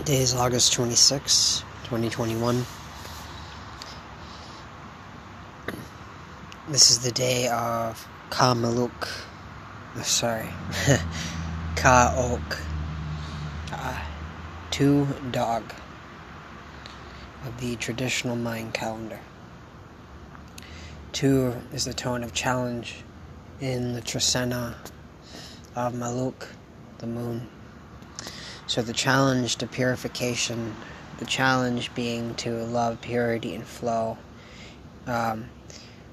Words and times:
Today 0.00 0.22
is 0.22 0.34
August 0.34 0.72
26, 0.72 1.62
2021. 1.84 2.64
This 6.70 6.90
is 6.90 7.00
the 7.00 7.12
day 7.12 7.48
of 7.48 8.08
Ka 8.30 8.54
Muluc. 8.54 8.90
Oh, 9.94 10.00
sorry. 10.00 10.48
Ka 11.76 12.14
Oc. 12.16 12.58
Uh, 13.70 14.02
two 14.70 15.06
dog 15.32 15.64
of 17.44 17.60
the 17.60 17.76
traditional 17.76 18.36
Mayan 18.36 18.72
calendar. 18.72 19.20
Two 21.12 21.54
is 21.74 21.84
the 21.84 21.92
tone 21.92 22.24
of 22.24 22.32
challenge 22.32 23.04
in 23.60 23.92
the 23.92 24.00
Trecena 24.00 24.76
of 25.76 25.92
Muluc, 25.92 26.46
the 26.96 27.06
moon. 27.06 27.46
So 28.70 28.82
the 28.82 28.92
challenge 28.92 29.56
to 29.56 29.66
purification, 29.66 30.76
the 31.18 31.24
challenge 31.24 31.92
being 31.96 32.36
to 32.36 32.62
love 32.66 33.00
purity 33.00 33.56
and 33.56 33.66
flow, 33.66 34.16
um, 35.08 35.46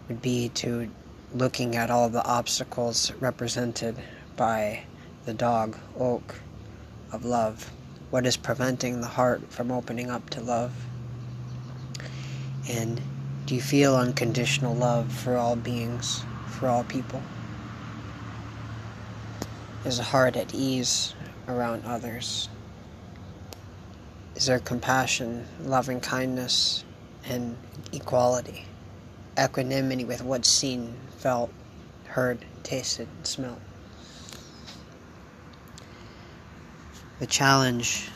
would 0.07 0.23
be 0.23 0.49
to 0.55 0.89
looking 1.35 1.75
at 1.75 1.91
all 1.91 2.09
the 2.09 2.25
obstacles 2.25 3.11
represented 3.19 3.95
by 4.35 4.81
the 5.25 5.35
dog, 5.35 5.77
Oc, 5.99 6.33
of 7.11 7.25
love. 7.25 7.71
What 8.09 8.25
is 8.25 8.37
preventing 8.37 9.01
the 9.01 9.07
heart 9.07 9.51
from 9.51 9.71
opening 9.71 10.09
up 10.09 10.27
to 10.31 10.41
love? 10.41 10.73
And 12.67 12.99
do 13.45 13.53
you 13.53 13.61
feel 13.61 13.95
unconditional 13.95 14.73
love 14.73 15.13
for 15.13 15.37
all 15.37 15.55
beings, 15.55 16.23
for 16.47 16.69
all 16.69 16.83
people? 16.85 17.21
Is 19.85 19.99
a 19.99 20.03
heart 20.03 20.35
at 20.35 20.55
ease 20.55 21.13
around 21.47 21.85
others? 21.85 22.49
Is 24.37 24.45
there 24.45 24.59
compassion, 24.59 25.47
loving 25.63 25.99
kindness, 25.99 26.83
and 27.25 27.57
equality? 27.91 28.65
Equanimity 29.35 30.05
with 30.05 30.21
what's 30.21 30.47
seen, 30.47 30.95
felt, 31.17 31.51
heard, 32.05 32.45
tasted, 32.61 33.07
and 33.17 33.25
smelled. 33.25 33.59
The 37.17 37.25
challenge 37.25 38.11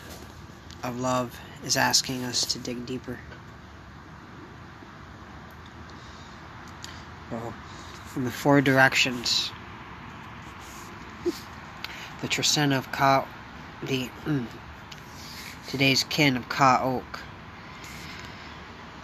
of 0.84 1.00
love 1.00 1.36
is 1.66 1.76
asking 1.76 2.24
us 2.24 2.46
to 2.54 2.60
dig 2.60 2.86
deeper. 2.86 3.18
Well, 7.32 7.52
from 8.06 8.26
the 8.26 8.32
four 8.32 8.62
directions 8.62 9.52
the 12.22 12.28
Trecena 12.28 12.78
of 12.78 12.92
Ka, 12.92 13.28
the 13.82 14.08
mm, 14.26 14.46
today's 15.72 16.04
kin 16.04 16.36
of 16.36 16.50
Ka 16.50 16.82
Oc. 16.84 17.22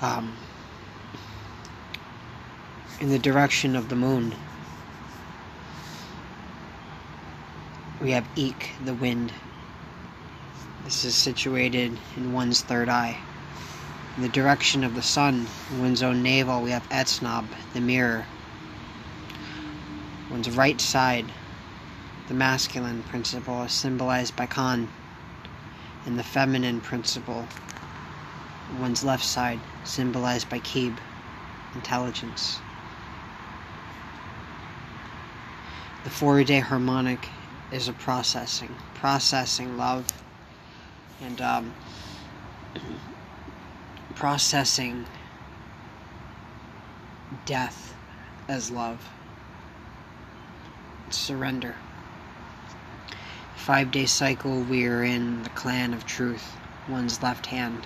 Um, 0.02 0.36
in 3.00 3.10
the 3.10 3.18
direction 3.18 3.74
of 3.74 3.88
the 3.88 3.96
moon, 3.96 4.36
we 8.02 8.12
have 8.12 8.28
Ik, 8.36 8.72
the 8.84 8.94
wind. 8.94 9.32
This 10.84 11.06
is 11.06 11.16
situated 11.16 11.98
in 12.18 12.34
one's 12.34 12.62
third 12.62 12.90
eye. 12.90 13.18
In 14.18 14.24
the 14.24 14.30
direction 14.30 14.84
of 14.84 14.94
the 14.94 15.02
sun, 15.02 15.48
one's 15.80 16.04
own 16.04 16.22
navel, 16.22 16.62
we 16.62 16.72
have 16.72 16.88
Etznab, 16.90 17.46
the 17.74 17.80
mirror. 17.80 18.26
One's 20.30 20.50
right 20.50 20.82
side, 20.82 21.32
the 22.28 22.34
masculine 22.34 23.04
principle 23.04 23.64
is 23.64 23.72
symbolized 23.72 24.36
by 24.36 24.48
Khan, 24.48 24.90
and 26.08 26.18
the 26.18 26.24
feminine 26.24 26.80
principle, 26.80 27.46
one's 28.80 29.04
left 29.04 29.26
side, 29.26 29.60
symbolized 29.84 30.50
by 30.50 30.58
Kib, 30.60 30.98
intelligence. 31.76 32.60
The 36.06 36.10
four 36.10 36.42
day 36.46 36.60
harmonic 36.60 37.28
is 37.74 37.90
a 37.90 37.94
processing, 37.94 38.74
processing 38.94 39.78
love, 39.78 40.06
and 41.22 41.42
um, 41.42 41.74
processing 44.16 45.06
death 47.46 47.94
as 48.48 48.72
love. 48.72 49.10
Surrender 51.10 51.76
five 53.68 53.92
day 53.92 54.06
cycle, 54.06 54.62
we 54.62 54.88
are 54.88 55.04
in 55.04 55.44
the 55.44 55.50
clan 55.50 55.94
of 55.94 56.06
truth, 56.06 56.56
one's 56.88 57.22
left 57.22 57.48
hand. 57.48 57.86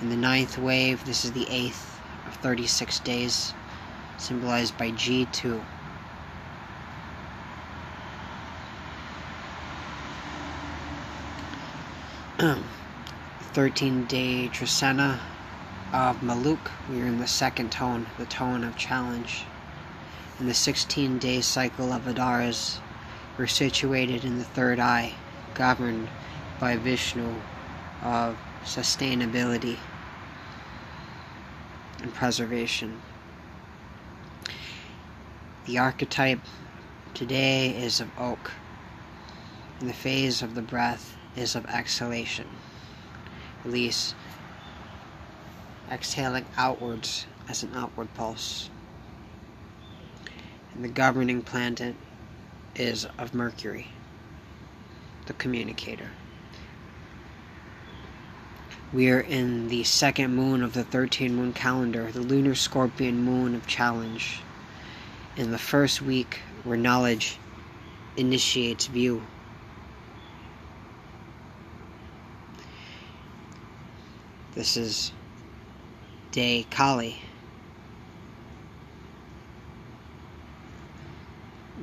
In 0.00 0.10
the 0.10 0.16
ninth 0.16 0.58
wave, 0.58 1.06
this 1.06 1.24
is 1.24 1.30
the 1.30 1.46
eighth 1.48 2.00
of 2.26 2.34
36 2.34 2.98
days, 2.98 3.54
symbolized 4.18 4.76
by 4.76 4.90
G2. 4.90 5.62
Thirteen 13.52 14.04
day 14.06 14.50
Trecena 14.52 15.20
of 15.92 16.16
Muluc. 16.22 16.72
We 16.90 17.02
are 17.02 17.06
in 17.06 17.20
the 17.20 17.28
second 17.28 17.70
tone, 17.70 18.08
the 18.18 18.24
tone 18.24 18.64
of 18.64 18.76
challenge 18.76 19.44
and 20.40 20.48
the 20.48 20.54
16 20.54 21.18
day 21.18 21.42
cycle 21.42 21.92
of 21.92 22.06
Adaras 22.06 22.80
were 23.36 23.46
situated 23.46 24.24
in 24.24 24.38
the 24.38 24.44
third 24.44 24.80
eye, 24.80 25.12
governed 25.52 26.08
by 26.58 26.76
Vishnu 26.76 27.34
of 28.02 28.38
sustainability 28.64 29.76
and 32.00 32.14
preservation. 32.14 33.02
The 35.66 35.76
archetype 35.76 36.40
today 37.12 37.76
is 37.76 38.00
of 38.00 38.08
Oc, 38.18 38.50
and 39.78 39.90
the 39.90 39.94
phase 39.94 40.40
of 40.40 40.54
the 40.54 40.62
breath 40.62 41.18
is 41.36 41.54
of 41.54 41.66
exhalation. 41.66 42.46
Release, 43.66 44.14
exhaling 45.92 46.46
outwards 46.56 47.26
as 47.46 47.62
an 47.62 47.72
outward 47.74 48.08
pulse 48.14 48.70
the 50.82 50.88
governing 50.88 51.42
planet 51.42 51.94
is 52.74 53.06
of 53.18 53.34
Mercury, 53.34 53.88
the 55.26 55.34
communicator. 55.34 56.08
We 58.92 59.10
are 59.10 59.20
in 59.20 59.68
the 59.68 59.84
second 59.84 60.34
moon 60.34 60.62
of 60.62 60.72
the 60.72 60.82
13 60.82 61.34
moon 61.34 61.52
calendar, 61.52 62.10
the 62.10 62.20
lunar 62.20 62.54
scorpion 62.54 63.22
moon 63.22 63.54
of 63.54 63.66
challenge. 63.66 64.40
In 65.36 65.50
the 65.50 65.58
first 65.58 66.00
week 66.00 66.40
where 66.64 66.76
knowledge 66.76 67.38
initiates 68.16 68.86
view. 68.86 69.22
This 74.54 74.76
is 74.76 75.12
day 76.32 76.66
Kali. 76.70 77.22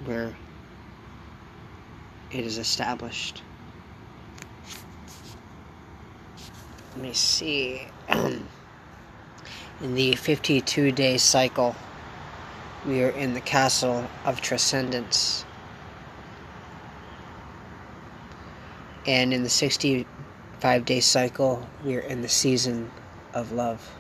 where 0.08 0.36
it 2.32 2.46
is 2.46 2.58
established. 2.58 3.42
Let 6.94 7.02
me 7.02 7.14
see. 7.14 7.82
in 8.10 9.96
the 9.96 10.16
52 10.16 10.92
day 10.92 11.18
cycle, 11.18 11.76
we 12.86 13.04
are 13.04 13.10
in 13.10 13.34
the 13.34 13.42
castle 13.42 14.08
of 14.26 14.42
transcendence. 14.42 15.46
And 19.06 19.34
in 19.34 19.44
the 19.44 19.50
65 19.50 20.86
day 20.86 21.00
cycle, 21.00 21.68
we 21.86 21.96
are 21.96 22.02
in 22.02 22.22
the 22.22 22.30
season 22.30 22.92
of 23.34 23.52
love. 23.52 23.94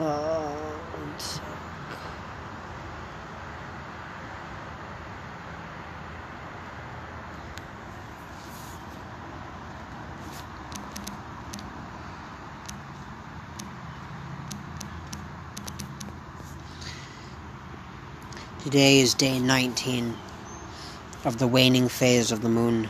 One 0.00 1.18
sec. 1.18 1.42
Today 18.64 19.00
is 19.00 19.12
day 19.12 19.38
19 19.38 20.16
of 21.26 21.38
the 21.38 21.46
waning 21.46 21.88
phase 21.88 22.32
of 22.32 22.40
the 22.40 22.48
moon. 22.48 22.88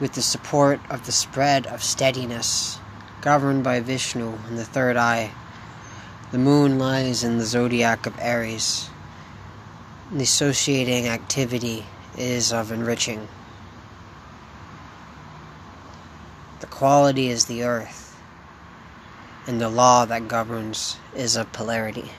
With 0.00 0.12
the 0.12 0.22
support 0.22 0.80
of 0.90 1.06
the 1.06 1.12
spread 1.12 1.66
of 1.66 1.82
steadiness, 1.82 2.78
governed 3.20 3.64
by 3.64 3.80
Vishnu 3.80 4.38
in 4.48 4.56
the 4.56 4.64
third 4.64 4.96
eye, 4.96 5.32
the 6.30 6.38
moon 6.38 6.78
lies 6.78 7.24
in 7.24 7.38
the 7.38 7.44
zodiac 7.44 8.06
of 8.06 8.18
Aries. 8.20 8.90
The 10.12 10.22
associating 10.22 11.08
activity 11.08 11.84
is 12.16 12.52
of 12.52 12.70
enriching. 12.70 13.28
The 16.60 16.66
quality 16.66 17.28
is 17.28 17.46
the 17.46 17.64
earth, 17.64 18.20
and 19.46 19.60
the 19.60 19.68
law 19.68 20.04
that 20.04 20.28
governs 20.28 20.96
is 21.14 21.36
of 21.36 21.52
polarity 21.52 22.10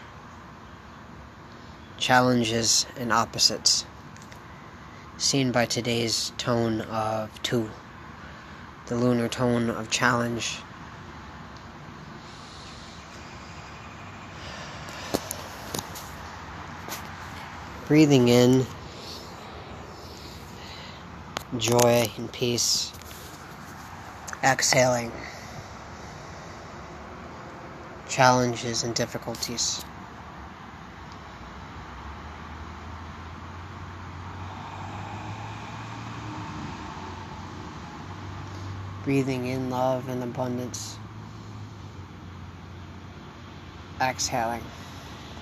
challenges 2.00 2.86
and 2.98 3.12
opposites, 3.12 3.86
seen 5.20 5.52
by 5.52 5.66
today's 5.66 6.32
tone 6.38 6.80
of 6.80 7.44
2, 7.44 7.70
the 8.86 8.96
lunar 8.96 9.28
tone 9.28 9.70
of 9.70 9.90
challenge. 9.90 10.60
Breathing 17.86 18.30
in 18.30 18.66
joy 21.58 22.10
and 22.18 22.32
peace, 22.32 22.94
exhaling 24.42 25.12
challenges 28.08 28.84
and 28.84 28.96
difficulties. 28.96 29.84
Breathing 39.10 39.48
in 39.48 39.72
love 39.72 40.08
and 40.08 40.22
abundance. 40.22 40.96
Exhaling 44.00 44.62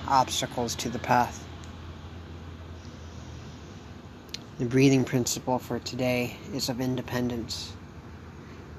obstacles 0.08 0.74
to 0.74 0.88
the 0.88 1.00
path. 1.00 1.46
The 4.58 4.64
breathing 4.64 5.04
principle 5.04 5.60
for 5.60 5.80
today 5.80 6.38
is 6.54 6.70
of 6.70 6.80
independence, 6.80 7.74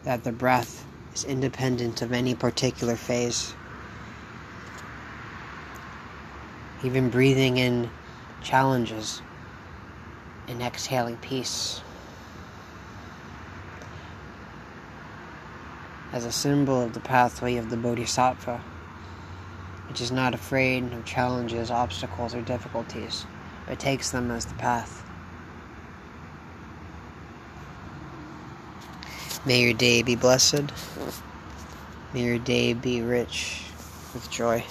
that 0.04 0.24
the 0.24 0.32
breath 0.32 0.86
is 1.12 1.22
independent 1.24 2.00
of 2.00 2.10
any 2.10 2.34
particular 2.34 2.96
phase. 2.96 3.52
Even 6.82 7.10
breathing 7.10 7.58
in 7.58 7.90
challenges 8.42 9.20
and 10.48 10.62
exhaling 10.62 11.18
peace. 11.18 11.82
As 16.18 16.24
a 16.24 16.32
symbol 16.32 16.82
of 16.82 16.94
the 16.94 17.00
pathway 17.00 17.54
of 17.58 17.70
the 17.70 17.76
Bodhisattva, 17.76 18.60
which 19.86 20.00
is 20.00 20.10
not 20.10 20.34
afraid 20.34 20.92
of 20.92 21.04
challenges, 21.04 21.70
obstacles, 21.70 22.34
or 22.34 22.42
difficulties, 22.42 23.24
but 23.68 23.78
takes 23.78 24.10
them 24.10 24.28
as 24.32 24.44
the 24.44 24.54
path. 24.54 25.04
May 29.46 29.62
your 29.62 29.74
day 29.74 30.02
be 30.02 30.16
blessed. 30.16 30.64
May 32.12 32.24
your 32.24 32.38
day 32.40 32.72
be 32.72 33.00
rich 33.00 33.62
with 34.12 34.28
joy. 34.28 34.64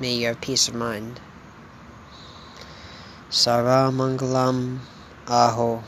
May 0.00 0.16
you 0.16 0.26
have 0.26 0.40
peace 0.40 0.66
of 0.66 0.74
mind. 0.74 1.20
Sarva 3.30 3.92
Mangalam 3.94 4.80
Aho. 5.28 5.84